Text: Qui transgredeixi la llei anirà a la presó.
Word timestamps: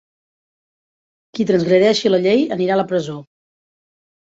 Qui 1.39 1.45
transgredeixi 1.51 2.13
la 2.15 2.21
llei 2.25 2.43
anirà 2.59 2.77
a 2.79 2.81
la 2.83 2.89
presó. 2.95 3.21